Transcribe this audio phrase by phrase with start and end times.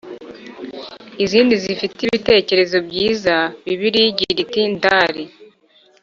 [1.23, 5.23] izindi zifite ibitekerezo byiza Bibiliya igira iti ndaari